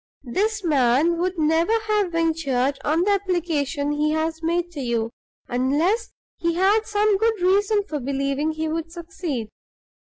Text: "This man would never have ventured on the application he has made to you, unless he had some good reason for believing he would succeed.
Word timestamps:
"This 0.33 0.63
man 0.63 1.19
would 1.19 1.37
never 1.37 1.77
have 1.87 2.11
ventured 2.13 2.79
on 2.83 3.03
the 3.03 3.11
application 3.11 3.91
he 3.91 4.09
has 4.13 4.41
made 4.41 4.71
to 4.71 4.79
you, 4.81 5.11
unless 5.47 6.11
he 6.37 6.55
had 6.55 6.87
some 6.87 7.17
good 7.17 7.39
reason 7.39 7.83
for 7.83 7.99
believing 7.99 8.49
he 8.53 8.67
would 8.67 8.91
succeed. 8.91 9.49